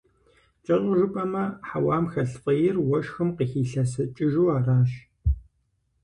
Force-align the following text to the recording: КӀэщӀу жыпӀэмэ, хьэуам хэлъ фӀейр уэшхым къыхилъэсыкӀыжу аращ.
КӀэщӀу 0.65 0.93
жыпӀэмэ, 0.97 1.43
хьэуам 1.67 2.05
хэлъ 2.11 2.37
фӀейр 2.41 2.77
уэшхым 2.87 3.29
къыхилъэсыкӀыжу 3.37 4.45
аращ. 4.57 4.91